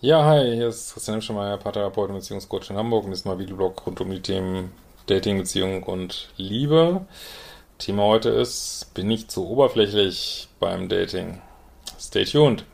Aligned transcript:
Ja, 0.00 0.24
hi, 0.24 0.54
hier 0.54 0.68
ist 0.68 0.92
Christian 0.92 1.14
Hemschemeyer, 1.14 1.56
Paartherapeut 1.56 2.10
und 2.10 2.16
Beziehungscoach 2.16 2.68
in 2.68 2.76
Hamburg 2.76 3.06
und 3.06 3.12
ist 3.12 3.24
mal 3.24 3.38
Videoblog 3.38 3.86
rund 3.86 4.00
um 4.00 4.10
die 4.10 4.20
Themen 4.20 4.72
Dating, 5.06 5.38
Beziehung 5.38 5.82
und 5.84 6.28
Liebe. 6.36 7.06
Thema 7.78 8.02
heute 8.02 8.28
ist, 8.28 8.92
bin 8.92 9.10
ich 9.10 9.28
zu 9.28 9.48
oberflächlich 9.48 10.48
beim 10.60 10.88
Dating? 10.88 11.40
Stay 11.98 12.24
tuned. 12.24 12.64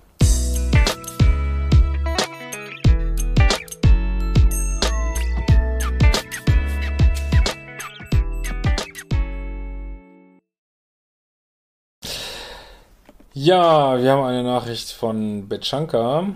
Ja, 13.35 14.03
wir 14.03 14.11
haben 14.11 14.25
eine 14.25 14.43
Nachricht 14.43 14.91
von 14.91 15.49
Betschanka 15.49 16.27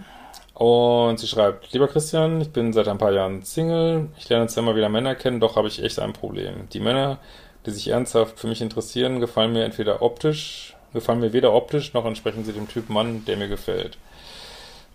und 0.54 1.18
sie 1.18 1.26
schreibt, 1.26 1.72
lieber 1.72 1.88
Christian, 1.88 2.40
ich 2.40 2.50
bin 2.50 2.72
seit 2.72 2.86
ein 2.86 2.98
paar 2.98 3.12
Jahren 3.12 3.42
Single, 3.42 4.08
ich 4.16 4.28
lerne 4.28 4.46
zwar 4.46 4.62
immer 4.62 4.76
wieder 4.76 4.88
Männer 4.88 5.16
kennen, 5.16 5.40
doch 5.40 5.56
habe 5.56 5.68
ich 5.68 5.82
echt 5.82 5.98
ein 5.98 6.12
Problem. 6.12 6.68
Die 6.72 6.80
Männer, 6.80 7.18
die 7.66 7.72
sich 7.72 7.88
ernsthaft 7.88 8.38
für 8.38 8.46
mich 8.46 8.62
interessieren, 8.62 9.20
gefallen 9.20 9.52
mir 9.52 9.64
entweder 9.64 10.00
optisch, 10.00 10.76
gefallen 10.92 11.20
mir 11.20 11.32
weder 11.32 11.52
optisch, 11.52 11.92
noch 11.92 12.04
entsprechen 12.04 12.44
sie 12.44 12.52
dem 12.52 12.68
Typ 12.68 12.88
Mann, 12.88 13.24
der 13.24 13.36
mir 13.36 13.48
gefällt. 13.48 13.98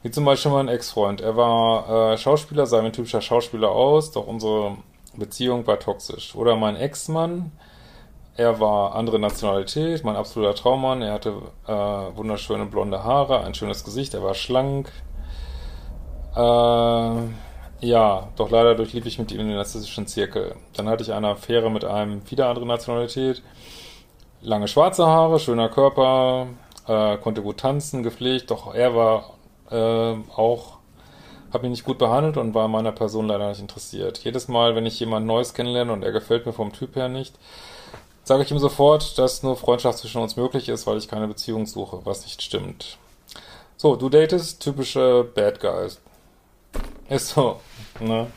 Wie 0.01 0.11
zum 0.11 0.23
Beispiel 0.23 0.51
mein 0.51 0.69
Ex-Freund. 0.69 1.19
Er 1.19 1.35
war 1.35 2.13
äh, 2.13 2.17
Schauspieler, 2.17 2.65
sah 2.65 2.81
wie 2.81 2.85
ein 2.85 2.93
typischer 2.93 3.21
Schauspieler 3.21 3.69
aus, 3.69 4.11
doch 4.11 4.27
unsere 4.27 4.77
Beziehung 5.17 5.67
war 5.67 5.77
toxisch. 5.77 6.35
Oder 6.35 6.55
mein 6.55 6.77
Ex-Mann, 6.77 7.51
er 8.37 8.61
war 8.61 8.95
andere 8.95 9.19
Nationalität, 9.19 10.05
mein 10.05 10.15
absoluter 10.15 10.55
Traummann. 10.55 11.01
Er 11.01 11.11
hatte 11.11 11.33
äh, 11.67 11.71
wunderschöne 11.71 12.65
blonde 12.65 13.03
Haare, 13.03 13.41
ein 13.41 13.53
schönes 13.53 13.83
Gesicht, 13.83 14.13
er 14.13 14.23
war 14.23 14.35
schlank. 14.35 14.89
Äh, 16.35 17.85
ja, 17.85 18.27
doch 18.35 18.49
leider 18.49 18.75
durchlief 18.75 19.05
ich 19.05 19.19
mit 19.19 19.31
ihm 19.31 19.39
den 19.39 19.55
narzisstischen 19.55 20.07
Zirkel. 20.07 20.55
Dann 20.75 20.89
hatte 20.89 21.03
ich 21.03 21.13
eine 21.13 21.29
Affäre 21.29 21.71
mit 21.71 21.85
einem 21.85 22.29
wieder 22.29 22.49
anderen 22.49 22.67
Nationalität. 22.67 23.41
Lange 24.41 24.67
schwarze 24.67 25.05
Haare, 25.05 25.39
schöner 25.39 25.69
Körper, 25.69 26.47
äh, 26.87 27.17
konnte 27.17 27.41
gut 27.41 27.57
tanzen, 27.57 28.03
gepflegt, 28.03 28.51
doch 28.51 28.73
er 28.73 28.95
war 28.95 29.33
äh, 29.69 30.15
auch, 30.35 30.77
hat 31.53 31.61
mich 31.61 31.71
nicht 31.71 31.83
gut 31.83 31.97
behandelt 31.97 32.37
und 32.37 32.53
war 32.53 32.67
meiner 32.67 32.91
Person 32.91 33.27
leider 33.27 33.49
nicht 33.49 33.61
interessiert. 33.61 34.19
Jedes 34.19 34.47
Mal, 34.47 34.75
wenn 34.75 34.85
ich 34.85 34.99
jemand 34.99 35.25
Neues 35.25 35.53
kennenlerne 35.53 35.91
und 35.93 36.03
er 36.03 36.11
gefällt 36.11 36.45
mir 36.45 36.53
vom 36.53 36.73
Typ 36.73 36.95
her 36.95 37.09
nicht, 37.09 37.35
sage 38.23 38.43
ich 38.43 38.51
ihm 38.51 38.59
sofort, 38.59 39.17
dass 39.17 39.43
nur 39.43 39.57
Freundschaft 39.57 39.99
zwischen 39.99 40.21
uns 40.21 40.35
möglich 40.35 40.69
ist, 40.69 40.85
weil 40.87 40.97
ich 40.97 41.07
keine 41.07 41.27
Beziehung 41.27 41.65
suche, 41.65 42.01
was 42.05 42.23
nicht 42.23 42.41
stimmt. 42.41 42.97
So, 43.77 43.95
du 43.95 44.09
datest 44.09 44.61
typische 44.61 45.23
Bad 45.33 45.59
Guys. 45.59 45.99
Ist 47.09 47.29
so, 47.29 47.59
ne? 47.99 48.27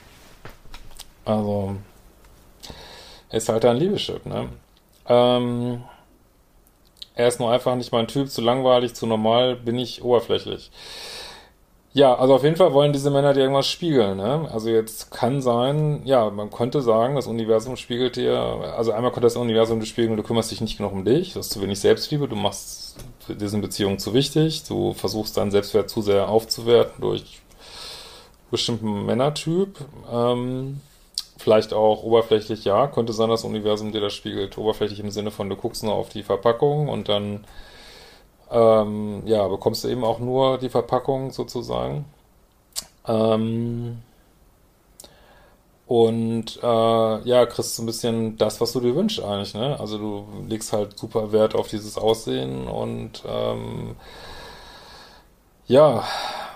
Also, 1.24 1.76
ist 3.30 3.48
halt 3.48 3.64
ein 3.66 3.76
Liebeschip, 3.76 4.24
ne? 4.24 4.48
Ähm, 5.06 5.82
er 7.14 7.28
ist 7.28 7.38
nur 7.38 7.50
einfach 7.50 7.74
nicht 7.76 7.92
mein 7.92 8.08
Typ, 8.08 8.30
zu 8.30 8.40
langweilig, 8.40 8.94
zu 8.94 9.06
normal, 9.06 9.56
bin 9.56 9.78
ich 9.78 10.02
oberflächlich. 10.02 10.70
Ja, 11.94 12.14
also 12.14 12.34
auf 12.34 12.44
jeden 12.44 12.56
Fall 12.56 12.72
wollen 12.72 12.94
diese 12.94 13.10
Männer 13.10 13.34
dir 13.34 13.40
irgendwas 13.40 13.68
spiegeln, 13.68 14.16
ne? 14.16 14.48
Also 14.50 14.70
jetzt 14.70 15.10
kann 15.10 15.42
sein, 15.42 16.00
ja, 16.06 16.30
man 16.30 16.50
könnte 16.50 16.80
sagen, 16.80 17.16
das 17.16 17.26
Universum 17.26 17.76
spiegelt 17.76 18.16
dir, 18.16 18.38
also 18.74 18.92
einmal 18.92 19.12
könnte 19.12 19.26
das 19.26 19.36
Universum 19.36 19.80
dir 19.80 19.86
spiegeln, 19.86 20.16
du 20.16 20.22
kümmerst 20.22 20.50
dich 20.50 20.62
nicht 20.62 20.78
genug 20.78 20.92
um 20.92 21.04
dich, 21.04 21.34
du 21.34 21.40
hast 21.40 21.50
zu 21.50 21.60
wenig 21.60 21.80
Selbstliebe, 21.80 22.26
du 22.28 22.36
machst 22.36 22.96
diesen 23.28 23.60
Beziehungen 23.60 23.98
zu 23.98 24.14
wichtig, 24.14 24.64
du 24.64 24.94
versuchst 24.94 25.36
deinen 25.36 25.50
Selbstwert 25.50 25.90
zu 25.90 26.00
sehr 26.00 26.30
aufzuwerten 26.30 27.02
durch 27.02 27.42
bestimmten 28.52 29.04
Männertyp, 29.04 29.80
ähm, 30.12 30.80
vielleicht 31.38 31.72
auch 31.72 32.04
oberflächlich, 32.04 32.64
ja, 32.64 32.86
könnte 32.86 33.12
sein, 33.12 33.28
dass 33.30 33.40
das 33.40 33.50
Universum 33.50 33.90
dir 33.90 34.00
das 34.00 34.12
spiegelt, 34.12 34.56
oberflächlich 34.56 35.00
im 35.00 35.10
Sinne 35.10 35.32
von, 35.32 35.50
du 35.50 35.56
guckst 35.56 35.82
nur 35.82 35.94
auf 35.94 36.10
die 36.10 36.22
Verpackung 36.22 36.88
und 36.88 37.08
dann 37.08 37.44
ähm, 38.52 39.22
ja, 39.26 39.48
bekommst 39.48 39.82
du 39.82 39.88
eben 39.88 40.04
auch 40.04 40.20
nur 40.20 40.58
die 40.58 40.68
Verpackung 40.68 41.32
sozusagen. 41.32 42.04
Ähm, 43.08 44.02
und 45.86 46.58
äh, 46.62 47.28
ja, 47.28 47.46
kriegst 47.46 47.76
so 47.76 47.82
ein 47.82 47.86
bisschen 47.86 48.36
das, 48.36 48.60
was 48.60 48.72
du 48.72 48.80
dir 48.80 48.94
wünschst 48.94 49.22
eigentlich, 49.22 49.54
ne? 49.54 49.78
Also 49.80 49.98
du 49.98 50.26
legst 50.48 50.72
halt 50.72 50.98
super 50.98 51.32
Wert 51.32 51.54
auf 51.54 51.68
dieses 51.68 51.98
Aussehen 51.98 52.66
und 52.68 53.22
ähm, 53.26 53.96
ja, 55.66 56.04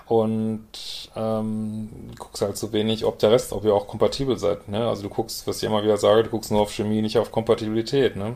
und 0.07 0.67
ähm, 1.15 1.89
guckst 2.17 2.41
halt 2.41 2.57
so 2.57 2.71
wenig, 2.73 3.05
ob 3.05 3.19
der 3.19 3.31
Rest, 3.31 3.51
ob 3.53 3.65
ihr 3.65 3.73
auch 3.73 3.87
kompatibel 3.87 4.37
seid, 4.37 4.69
ne? 4.69 4.87
Also 4.87 5.03
du 5.03 5.09
guckst, 5.09 5.45
was 5.47 5.57
ich 5.57 5.63
immer 5.63 5.83
wieder 5.83 5.97
sage, 5.97 6.23
du 6.23 6.29
guckst 6.29 6.51
nur 6.51 6.61
auf 6.61 6.71
Chemie, 6.71 7.01
nicht 7.01 7.17
auf 7.17 7.31
Kompatibilität, 7.31 8.15
ne? 8.15 8.35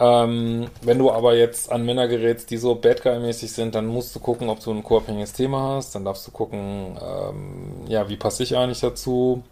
Ähm, 0.00 0.68
wenn 0.82 0.98
du 0.98 1.10
aber 1.10 1.34
jetzt 1.34 1.72
an 1.72 1.84
Männer 1.84 2.06
gerätst, 2.06 2.50
die 2.50 2.56
so 2.56 2.74
Bad 2.76 3.02
Guy-mäßig 3.02 3.50
sind, 3.50 3.74
dann 3.74 3.86
musst 3.86 4.14
du 4.14 4.20
gucken, 4.20 4.48
ob 4.48 4.60
du 4.60 4.70
ein 4.70 4.84
co-abhängiges 4.84 5.32
Thema 5.32 5.76
hast. 5.76 5.94
Dann 5.94 6.04
darfst 6.04 6.26
du 6.26 6.30
gucken, 6.30 6.96
ähm, 7.02 7.84
ja, 7.88 8.08
wie 8.08 8.16
passe 8.16 8.44
ich 8.44 8.56
eigentlich 8.56 8.80
dazu? 8.80 9.42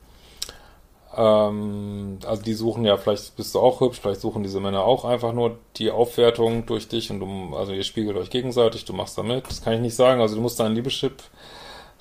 Ähm, 1.16 2.18
also 2.26 2.42
die 2.42 2.54
suchen 2.54 2.84
ja, 2.84 2.96
vielleicht 2.96 3.36
bist 3.36 3.54
du 3.54 3.60
auch 3.60 3.80
hübsch, 3.80 4.00
vielleicht 4.00 4.20
suchen 4.20 4.42
diese 4.42 4.60
Männer 4.60 4.84
auch 4.84 5.04
einfach 5.04 5.32
nur 5.32 5.58
die 5.76 5.90
Aufwertung 5.90 6.66
durch 6.66 6.88
dich 6.88 7.10
und 7.10 7.20
du, 7.20 7.56
also 7.56 7.72
ihr 7.72 7.84
spiegelt 7.84 8.16
euch 8.16 8.30
gegenseitig, 8.30 8.84
du 8.84 8.92
machst 8.92 9.16
damit. 9.18 9.46
Das 9.48 9.62
kann 9.62 9.74
ich 9.74 9.80
nicht 9.80 9.96
sagen. 9.96 10.20
Also 10.20 10.36
du 10.36 10.42
musst 10.42 10.60
deinen 10.60 10.74
Liebeschip 10.74 11.22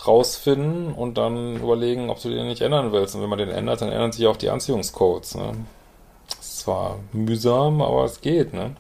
rausfinden 0.06 0.94
und 0.94 1.18
dann 1.18 1.58
überlegen, 1.58 2.10
ob 2.10 2.22
du 2.22 2.30
den 2.30 2.48
nicht 2.48 2.62
ändern 2.62 2.92
willst. 2.92 3.16
Und 3.16 3.22
wenn 3.22 3.30
man 3.30 3.40
den 3.40 3.50
ändert, 3.50 3.82
dann 3.82 3.92
ändern 3.92 4.12
sich 4.12 4.28
auch 4.28 4.38
die 4.38 4.50
Anziehungscodes. 4.50 5.36
Ne? 5.36 5.54
zwar 6.66 7.00
mühsam, 7.14 7.82
aber 7.82 8.06
es 8.06 8.22
geht, 8.22 8.54
ne? 8.54 8.76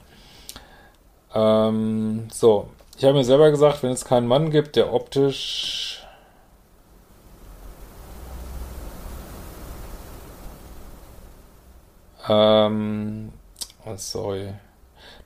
Ähm, 1.34 2.28
so, 2.31 2.69
ich 2.97 3.03
habe 3.03 3.13
mir 3.13 3.23
selber 3.23 3.52
gesagt, 3.52 3.84
wenn 3.84 3.91
es 3.91 4.06
keinen 4.06 4.28
Mann 4.28 4.50
gibt, 4.50 4.75
der 4.75 4.94
optisch 4.94 6.04
ähm, 12.30 13.31
oh, 13.86 13.94
sorry, 13.97 14.53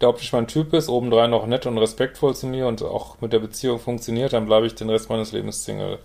der 0.02 0.10
optisch 0.10 0.34
mein 0.34 0.48
Typ 0.48 0.74
ist, 0.74 0.90
obendrein 0.90 1.30
noch 1.30 1.46
nett 1.46 1.66
und 1.66 1.78
respektvoll 1.78 2.36
zu 2.36 2.48
mir 2.48 2.68
und 2.68 2.82
auch 2.84 3.20
mit 3.22 3.34
der 3.34 3.40
Beziehung 3.40 3.80
funktioniert, 3.80 4.34
dann 4.34 4.46
bleibe 4.46 4.66
ich 4.66 4.76
den 4.76 4.90
Rest 4.90 5.10
meines 5.10 5.32
Lebens 5.32 5.66
Single. 5.66 6.00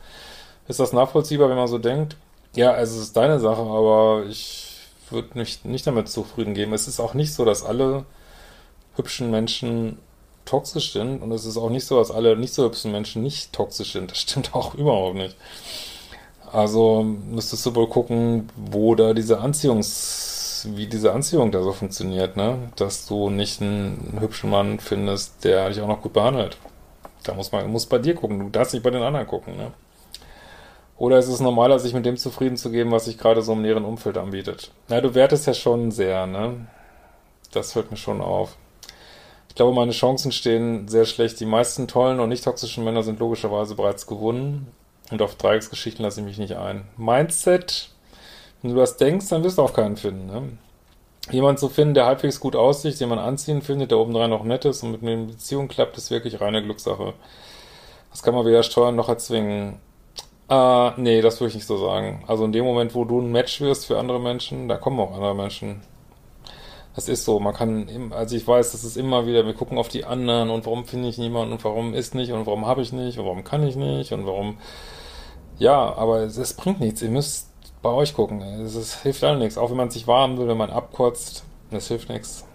Ist 0.67 0.81
das 0.81 0.93
nachvollziehbar, 0.93 1.49
wenn 1.49 1.57
man 1.57 1.69
so 1.69 1.79
denkt? 1.79 2.17
Ja, 2.57 2.73
also 2.73 2.97
es 2.97 3.05
ist 3.05 3.17
deine 3.17 3.41
Sache, 3.41 3.63
aber 3.63 4.25
ich 4.29 4.79
würde 5.11 5.37
mich 5.39 5.65
nicht 5.65 5.87
damit 5.87 6.09
zufrieden 6.09 6.55
geben. 6.55 6.73
Es 6.73 6.89
ist 6.89 7.01
auch 7.01 7.15
nicht 7.15 7.35
so, 7.35 7.45
dass 7.45 7.65
alle 7.65 8.05
hübschen 8.97 9.31
Menschen 9.31 9.99
toxisch 10.45 10.93
sind 10.93 11.23
und 11.23 11.33
es 11.33 11.45
ist 11.45 11.57
auch 11.57 11.71
nicht 11.71 11.87
so, 11.87 11.99
dass 11.99 12.11
alle 12.11 12.37
nicht 12.37 12.55
so 12.55 12.65
hübschen 12.65 12.93
Menschen 12.93 13.23
nicht 13.23 13.53
toxisch 13.53 13.93
sind. 13.93 14.11
Das 14.11 14.19
stimmt 14.19 14.55
auch 14.55 14.75
überhaupt 14.75 15.17
nicht. 15.17 15.37
Also 16.53 17.03
müsstest 17.03 17.67
du 17.67 17.75
wohl 17.75 17.89
gucken, 17.89 18.49
wo 18.57 18.95
da 18.95 19.13
diese 19.13 19.41
Anziehungs, 19.41 20.34
wie 20.65 20.87
diese 20.87 21.13
Anziehung 21.13 21.51
da 21.53 21.63
so 21.63 21.73
funktioniert, 21.73 22.37
ne? 22.37 22.71
Dass 22.77 23.07
du 23.07 23.31
nicht 23.31 23.61
einen 23.61 24.19
hübschen 24.21 24.51
Mann 24.51 24.81
findest, 24.81 25.45
der 25.45 25.69
dich 25.69 25.81
auch 25.81 25.89
noch 25.89 26.03
gut 26.03 26.13
behandelt. 26.13 26.57
Da 27.23 27.35
muss 27.35 27.53
man, 27.53 27.71
muss 27.71 27.87
bei 27.87 27.99
dir 27.99 28.15
gucken. 28.15 28.39
Du 28.39 28.49
darfst 28.51 28.75
nicht 28.75 28.83
bei 28.83 28.91
den 28.91 29.03
anderen 29.03 29.27
gucken, 29.27 29.57
ne? 29.57 29.73
Oder 30.97 31.19
ist 31.19 31.29
es 31.29 31.41
normaler, 31.41 31.79
sich 31.79 31.93
mit 31.93 32.07
dem 32.07 32.17
zufrieden 32.17 32.57
zu 32.57 32.71
geben, 32.71 32.93
was 32.93 33.07
sich 33.07 33.19
gerade 33.19 33.43
so 33.43 33.53
im 33.53 33.63
näheren 33.63 33.85
Umfeld 33.85 34.17
anbietet? 34.17 34.71
Na, 34.89 35.01
du 35.01 35.15
wertest 35.15 35.47
ja 35.47 35.55
schon 35.55 35.91
sehr, 35.91 36.27
ne? 36.27 36.67
Das 37.53 37.73
fällt 37.73 37.91
mir 37.91 37.97
schon 37.97 38.21
auf. 38.21 38.57
Ich 39.49 39.57
glaube, 39.57 39.75
meine 39.75 39.93
Chancen 39.93 40.33
stehen 40.33 40.89
sehr 40.89 41.05
schlecht. 41.05 41.39
Die 41.41 41.47
meisten 41.47 41.89
tollen 41.89 42.21
und 42.21 42.29
nicht 42.29 42.45
toxischen 42.45 42.85
Männer 42.85 43.03
sind 43.03 43.21
logischerweise 43.21 43.75
bereits 43.75 44.07
gewonnen. 44.07 44.69
Und 45.11 45.23
auf 45.23 45.37
Dreiecksgeschichten 45.37 46.05
lasse 46.05 46.21
ich 46.21 46.27
mich 46.27 46.39
nicht 46.39 46.57
ein. 46.57 46.89
Mindset, 46.97 47.91
wenn 48.65 48.71
du 48.71 48.77
das 48.81 48.97
denkst, 48.97 49.29
dann 49.29 49.45
wirst 49.45 49.59
du 49.59 49.63
auch 49.63 49.75
keinen 49.75 49.99
finden, 49.99 50.27
ne? 50.27 50.59
jemand 51.31 51.59
zu 51.59 51.69
finden, 51.69 51.93
der 51.93 52.07
halbwegs 52.07 52.41
gut 52.41 52.57
aussieht, 52.57 52.99
den 52.99 53.11
man 53.11 53.19
anziehen 53.19 53.61
findet, 53.61 53.91
der 53.91 53.99
obendrein 53.99 54.31
noch 54.31 54.43
nett 54.43 54.65
ist 54.65 54.83
und 54.83 54.93
mit 54.93 55.03
mir 55.03 55.13
in 55.13 55.27
Beziehung 55.27 55.69
klappt, 55.69 55.99
ist 55.99 56.11
wirklich 56.11 56.41
reine 56.41 56.63
Glückssache. 56.63 57.13
Das 58.11 58.23
kann 58.23 58.35
man 58.35 58.47
weder 58.47 58.63
steuern 58.63 58.97
noch 58.97 59.11
erzwingen. 59.11 59.81
Äh, 60.49 60.91
nee, 60.99 61.21
das 61.21 61.41
würde 61.41 61.51
ich 61.51 61.57
nicht 61.57 61.67
so 61.67 61.77
sagen. 61.77 62.25
Also 62.27 62.47
in 62.47 62.53
dem 62.53 62.65
Moment, 62.65 62.95
wo 62.95 63.05
du 63.05 63.21
ein 63.21 63.31
Match 63.31 63.61
wirst 63.61 63.85
für 63.85 63.99
andere 63.99 64.19
Menschen, 64.19 64.67
da 64.67 64.79
kommen 64.79 64.99
auch 64.99 65.13
andere 65.13 65.35
Menschen. 65.35 65.83
Das 66.95 67.11
ist 67.11 67.27
so, 67.27 67.41
man 67.41 67.53
kann, 67.53 68.13
also 68.15 68.35
ich 68.35 68.49
weiß, 68.49 68.73
das 68.73 68.83
ist 68.83 68.97
immer 68.97 69.27
wieder, 69.27 69.45
wir 69.45 69.53
gucken 69.53 69.77
auf 69.77 69.89
die 69.89 70.07
anderen 70.07 70.49
und 70.49 70.65
warum 70.65 70.87
finde 70.87 71.09
ich 71.09 71.19
niemanden 71.19 71.53
und 71.53 71.65
warum 71.65 71.93
ist 71.93 72.15
nicht 72.15 72.33
und 72.33 72.47
warum 72.47 72.65
habe 72.65 72.81
ich 72.81 72.95
nicht 72.95 73.19
und 73.19 73.27
warum 73.27 73.45
kann 73.45 73.63
ich 73.63 73.77
nicht 73.77 74.13
und 74.13 74.27
warum, 74.27 74.57
ja, 75.59 75.95
aber 75.97 76.21
es, 76.21 76.39
es 76.39 76.55
bringt 76.55 76.81
nichts, 76.81 77.03
ihr 77.03 77.11
müsst 77.11 77.54
bei 77.85 77.91
euch 77.91 78.15
gucken, 78.15 78.41
es, 78.41 79.03
hilft 79.03 79.23
alle 79.23 79.39
nichts, 79.39 79.59
auch 79.59 79.71
wenn 79.71 79.77
man 79.77 79.91
sich 79.91 80.09
warm 80.09 80.39
will, 80.39 80.49
wenn 80.49 80.57
man 80.57 80.71
abkotzt, 80.71 81.45
es 81.71 81.87
hilft 81.89 82.09
nichts. 82.09 82.47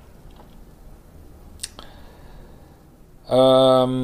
Ähm, 3.30 4.00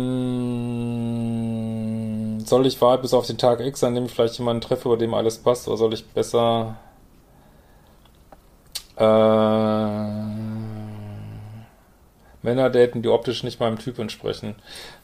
soll 2.45 2.67
ich 2.67 2.79
warten 2.79 3.01
bis 3.01 3.15
auf 3.15 3.25
den 3.25 3.39
Tag 3.39 3.59
X, 3.59 3.83
an 3.83 3.95
dem 3.95 4.05
ich 4.05 4.11
vielleicht 4.13 4.37
jemanden 4.37 4.61
treffe, 4.61 4.87
über 4.87 4.97
dem 4.97 5.15
alles 5.15 5.39
passt, 5.39 5.67
oder 5.67 5.77
soll 5.77 5.95
ich 5.95 6.07
besser 6.07 6.75
äh, 8.97 10.24
Männer 12.45 12.69
daten, 12.69 13.01
die 13.01 13.09
optisch 13.09 13.43
nicht 13.43 13.59
meinem 13.59 13.77
Typ 13.77 13.99
entsprechen. 13.99 14.55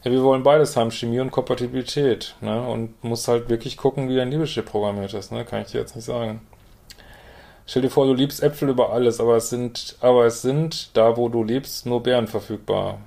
Ja, 0.02 0.10
wir 0.10 0.22
wollen 0.22 0.42
beides 0.42 0.76
haben, 0.76 0.90
Chemie 0.90 1.20
und 1.20 1.30
Kompatibilität, 1.30 2.34
ne? 2.40 2.66
Und 2.66 3.04
muss 3.04 3.28
halt 3.28 3.50
wirklich 3.50 3.76
gucken, 3.76 4.08
wie 4.08 4.16
dein 4.16 4.30
Liebeschip 4.30 4.64
programmiert 4.64 5.12
ist, 5.12 5.32
ne? 5.32 5.44
Kann 5.44 5.62
ich 5.62 5.72
dir 5.72 5.80
jetzt 5.80 5.94
nicht 5.94 6.06
sagen. 6.06 6.40
Stell 7.66 7.82
dir 7.82 7.90
vor, 7.90 8.06
du 8.06 8.14
liebst 8.14 8.42
Äpfel 8.42 8.70
über 8.70 8.92
alles, 8.92 9.20
aber 9.20 9.36
es 9.36 9.50
sind, 9.50 9.96
aber 10.00 10.24
es 10.24 10.42
sind, 10.42 10.96
da 10.96 11.16
wo 11.16 11.28
du 11.28 11.44
lebst, 11.44 11.84
nur 11.84 12.02
Beeren 12.02 12.26
verfügbar. 12.26 12.98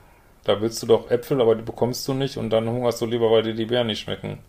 Da 0.44 0.62
willst 0.62 0.82
du 0.84 0.88
doch 0.88 1.10
Äpfel, 1.10 1.42
aber 1.42 1.56
die 1.56 1.64
bekommst 1.64 2.08
du 2.08 2.14
nicht 2.14 2.38
und 2.38 2.52
dann 2.52 2.70
hungerst 2.70 3.02
du 3.02 3.06
lieber, 3.06 3.32
weil 3.32 3.44
dir 3.44 3.56
die 3.56 3.66
Beeren 3.66 3.88
nicht 3.88 4.02
schmecken. 4.02 4.40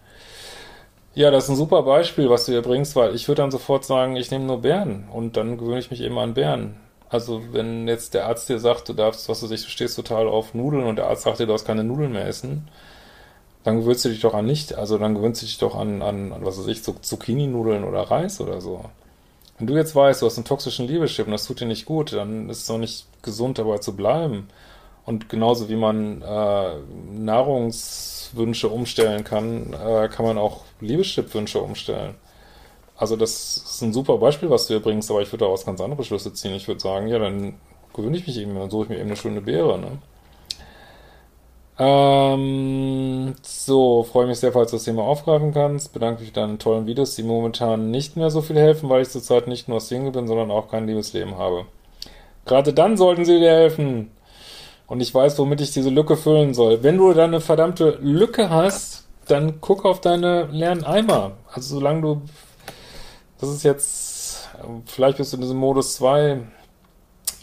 Ja, 1.15 1.31
das 1.31 1.45
ist 1.45 1.51
ein 1.51 1.57
super 1.57 1.83
Beispiel, 1.83 2.29
was 2.29 2.45
du 2.45 2.53
hier 2.53 2.63
bringst, 2.63 2.95
weil 2.95 3.15
ich 3.15 3.27
würde 3.27 3.41
dann 3.43 3.51
sofort 3.51 3.85
sagen, 3.85 4.17
ich 4.17 4.31
nehme 4.31 4.45
nur 4.45 4.61
Bären 4.61 5.09
und 5.13 5.37
dann 5.37 5.57
gewöhne 5.57 5.79
ich 5.79 5.91
mich 5.91 6.03
eben 6.03 6.19
an 6.19 6.35
Bären. 6.35 6.77
Also 7.09 7.43
wenn 7.53 7.87
jetzt 7.87 8.15
der 8.15 8.27
Arzt 8.27 8.49
dir 8.49 8.59
sagt, 8.59 8.89
du 8.89 8.93
darfst, 8.93 9.29
was 9.29 9.41
du 9.41 9.47
dich, 9.47 9.63
du 9.63 9.71
stehst 9.71 9.97
total 9.97 10.27
auf 10.29 10.55
Nudeln 10.55 10.85
und 10.85 10.97
der 10.97 11.09
Arzt 11.09 11.23
sagt 11.23 11.39
dir, 11.39 11.47
du 11.47 11.53
hast 11.53 11.65
keine 11.65 11.85
Nudeln 11.85 12.13
mehr 12.13 12.27
essen, 12.27 12.69
dann 13.63 13.81
gewöhnst 13.81 14.05
du 14.05 14.09
dich 14.09 14.21
doch 14.21 14.35
an 14.35 14.47
nicht, 14.47 14.75
also 14.75 14.99
dann 14.99 15.15
gewöhnst 15.15 15.43
du 15.43 15.47
dich 15.47 15.59
doch 15.59 15.77
an, 15.77 16.03
an, 16.03 16.33
an 16.33 16.45
was 16.45 16.59
weiß 16.59 16.67
ich, 16.69 16.83
Zucchini-Nudeln 16.83 17.85
oder 17.85 18.03
Reis 18.03 18.41
oder 18.41 18.61
so. 18.61 18.85
Wenn 19.59 19.67
du 19.67 19.75
jetzt 19.75 19.95
weißt, 19.95 20.21
du 20.21 20.27
hast 20.27 20.37
einen 20.37 20.45
toxischen 20.45 20.87
Liebeschip 20.87 21.27
und 21.27 21.33
das 21.33 21.47
tut 21.47 21.61
dir 21.61 21.67
nicht 21.67 21.87
gut, 21.87 22.13
dann 22.13 22.51
ist 22.51 22.59
es 22.59 22.67
doch 22.67 22.79
nicht 22.79 23.07
gesund 23.23 23.59
dabei 23.59 23.79
zu 23.79 23.97
bleiben. 23.97 24.49
Und 25.07 25.29
genauso 25.29 25.69
wie 25.69 25.77
man 25.77 26.21
äh, 26.23 26.75
Nahrungs 27.13 28.31
Wünsche 28.35 28.69
umstellen 28.69 29.25
kann, 29.25 29.73
äh, 29.73 30.09
kann 30.09 30.27
man 30.27 30.37
auch 30.37 30.65
Liebeschip-Wünsche 30.81 31.61
umstellen. 31.61 32.17
Also 32.97 33.17
das 33.17 33.59
ist 33.59 33.83
ein 33.83 33.93
super 33.93 34.17
Beispiel, 34.19 34.49
was 34.51 34.67
du 34.67 34.75
hier 34.75 34.83
bringst, 34.83 35.11
aber 35.11 35.21
ich 35.23 35.31
würde 35.33 35.45
daraus 35.45 35.67
ganz 35.67 35.81
andere 35.81 36.03
Schlüsse 36.05 36.33
ziehen. 36.33 36.55
Ich 36.55 36.67
würde 36.67 36.81
sagen, 36.81 37.09
ja, 37.09 37.19
dann 37.19 37.55
gewöhne 37.93 38.17
ich 38.17 38.27
mich 38.27 38.39
eben, 38.39 38.55
dann 38.55 38.71
suche 38.71 38.85
ich 38.85 38.89
mir 38.91 38.99
eben 38.99 39.07
eine 39.07 39.17
schöne 39.17 39.41
Beere. 39.41 39.79
Ne? 39.79 39.99
Ähm, 41.79 43.35
so, 43.43 44.03
freue 44.03 44.27
mich 44.27 44.39
sehr, 44.39 44.53
falls 44.53 44.71
du 44.71 44.77
das 44.79 44.85
Thema 44.85 45.03
aufgreifen 45.03 45.53
kannst. 45.53 45.93
Bedanke 45.93 46.21
mich 46.21 46.31
für 46.31 46.41
deine 46.41 46.57
tollen 46.57 46.87
Videos, 46.87 47.15
die 47.17 47.23
momentan 47.23 47.91
nicht 47.91 48.17
mehr 48.17 48.31
so 48.31 48.41
viel 48.41 48.57
helfen, 48.57 48.89
weil 48.89 49.03
ich 49.03 49.11
zurzeit 49.11 49.47
nicht 49.47 49.69
nur 49.69 49.81
Single 49.81 50.13
bin, 50.13 50.27
sondern 50.27 50.51
auch 50.51 50.69
kein 50.69 50.87
Liebesleben 50.87 51.37
habe. 51.37 51.67
Gerade 52.47 52.73
dann 52.73 52.97
sollten 52.97 53.25
sie 53.25 53.41
dir 53.41 53.51
helfen 53.51 54.11
und 54.87 55.01
ich 55.01 55.15
weiß, 55.15 55.39
womit 55.39 55.61
ich 55.61 55.73
diese 55.73 55.91
Lücke 55.91 56.17
füllen 56.17 56.55
soll. 56.55 56.83
Wenn 56.83 56.97
du 56.97 57.13
da 57.13 57.25
eine 57.25 57.41
verdammte 57.41 57.99
Lücke 58.01 58.49
hast, 58.49 59.05
dann 59.27 59.61
guck 59.61 59.85
auf 59.85 60.01
deine 60.01 60.47
leeren 60.53 60.85
Eimer. 60.85 61.33
Also 61.53 61.75
solange 61.75 62.01
du, 62.03 62.23
das 63.41 63.51
ist 63.51 63.63
jetzt, 63.63 64.49
vielleicht 64.87 65.19
bist 65.19 65.33
du 65.33 65.37
in 65.37 65.43
diesem 65.43 65.59
Modus 65.59 65.95
2, 65.97 66.41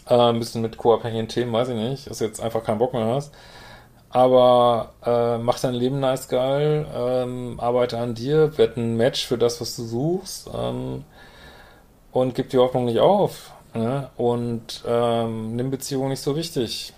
äh, 0.08 0.14
ein 0.14 0.38
bisschen 0.38 0.62
mit 0.62 0.76
co-abhängigen 0.76 1.28
Themen, 1.28 1.52
weiß 1.52 1.68
ich 1.68 1.76
nicht, 1.76 2.10
dass 2.10 2.18
du 2.18 2.24
jetzt 2.24 2.40
einfach 2.40 2.64
keinen 2.64 2.78
Bock 2.78 2.92
mehr 2.92 3.06
hast. 3.06 3.32
Aber 4.10 4.92
äh, 5.04 5.38
mach 5.38 5.58
dein 5.58 5.74
Leben 5.74 5.98
nice 5.98 6.28
geil, 6.28 6.86
ähm, 6.94 7.58
arbeite 7.58 7.98
an 7.98 8.14
dir, 8.14 8.56
werd 8.58 8.76
ein 8.76 8.96
Match 8.96 9.26
für 9.26 9.38
das, 9.38 9.60
was 9.60 9.74
du 9.74 9.84
suchst 9.84 10.48
ähm, 10.54 11.04
und 12.12 12.34
gib 12.36 12.50
die 12.50 12.58
Hoffnung 12.58 12.84
nicht 12.84 13.00
auf. 13.00 13.50
Ne? 13.74 14.10
Und 14.16 14.84
ähm, 14.86 15.56
nimm 15.56 15.72
Beziehung 15.72 16.10
nicht 16.10 16.20
so 16.20 16.36
wichtig 16.36 16.94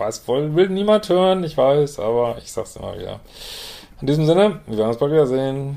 weiß, 0.00 0.18
voll 0.18 0.54
will 0.56 0.70
niemand 0.70 1.08
hören, 1.08 1.44
ich 1.44 1.56
weiß, 1.56 2.00
aber 2.00 2.38
ich 2.38 2.50
sag's 2.50 2.76
immer 2.76 2.98
wieder. 2.98 3.20
In 4.00 4.06
diesem 4.06 4.24
Sinne, 4.24 4.60
wir 4.66 4.78
werden 4.78 4.88
uns 4.88 4.98
bald 4.98 5.12
wiedersehen. 5.12 5.76